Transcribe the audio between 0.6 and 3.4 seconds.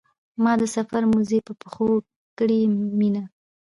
د سفر موزې په پښو کړې مینه.